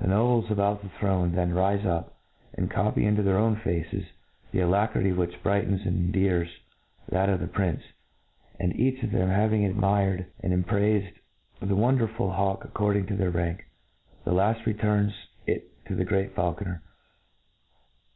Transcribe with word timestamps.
The 0.00 0.08
nobles 0.08 0.50
about 0.50 0.82
the 0.82 0.88
throne 0.88 1.36
then 1.36 1.54
rife 1.54 1.86
up, 1.86 2.16
and 2.52 2.68
copy 2.68 3.04
into 3.06 3.22
their 3.22 3.38
own 3.38 3.54
faces, 3.54 4.04
the 4.50 4.58
alacrity 4.58 5.12
which, 5.12 5.40
brightens 5.40 5.82
and 5.86 6.06
endears 6.06 6.48
that 7.08 7.28
of 7.28 7.38
the 7.38 7.46
priijce; 7.46 7.84
and 8.58 8.74
each 8.74 9.04
of 9.04 9.12
them 9.12 9.28
having 9.28 9.64
admired 9.64 10.26
and 10.40 10.66
praifed 10.66 11.14
the 11.60 11.76
wonderful 11.76 12.32
hawk 12.32 12.64
according 12.64 13.06
their 13.06 13.30
rank, 13.30 13.64
the 14.24 14.32
laft 14.32 14.66
returns 14.66 15.12
it 15.46 15.70
to 15.84 15.94
.the 15.94 16.04
Grfeat 16.04 16.34
Faulconer. 16.34 16.80